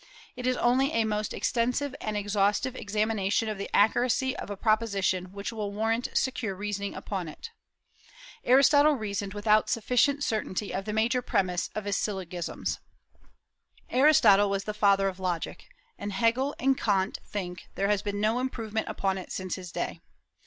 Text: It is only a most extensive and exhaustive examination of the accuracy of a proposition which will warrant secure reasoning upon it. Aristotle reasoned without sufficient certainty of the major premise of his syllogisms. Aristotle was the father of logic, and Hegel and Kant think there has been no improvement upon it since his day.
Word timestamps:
It 0.35 0.47
is 0.47 0.57
only 0.57 0.93
a 0.93 1.03
most 1.03 1.31
extensive 1.31 1.93
and 2.01 2.17
exhaustive 2.17 2.75
examination 2.75 3.47
of 3.47 3.59
the 3.59 3.69
accuracy 3.71 4.35
of 4.35 4.49
a 4.49 4.57
proposition 4.57 5.25
which 5.31 5.51
will 5.53 5.71
warrant 5.71 6.07
secure 6.15 6.55
reasoning 6.55 6.95
upon 6.95 7.27
it. 7.27 7.51
Aristotle 8.43 8.93
reasoned 8.95 9.35
without 9.35 9.69
sufficient 9.69 10.23
certainty 10.23 10.73
of 10.73 10.85
the 10.85 10.91
major 10.91 11.21
premise 11.21 11.69
of 11.75 11.85
his 11.85 11.97
syllogisms. 11.97 12.79
Aristotle 13.91 14.49
was 14.49 14.63
the 14.63 14.73
father 14.73 15.07
of 15.07 15.19
logic, 15.19 15.67
and 15.99 16.13
Hegel 16.13 16.55
and 16.59 16.75
Kant 16.75 17.19
think 17.23 17.67
there 17.75 17.87
has 17.89 18.01
been 18.01 18.19
no 18.19 18.39
improvement 18.39 18.87
upon 18.89 19.19
it 19.19 19.31
since 19.31 19.53
his 19.53 19.71
day. 19.71 20.01